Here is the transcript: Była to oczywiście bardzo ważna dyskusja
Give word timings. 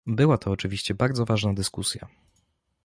Była 0.07 0.37
to 0.37 0.51
oczywiście 0.51 0.95
bardzo 0.95 1.25
ważna 1.25 1.53
dyskusja 1.53 2.07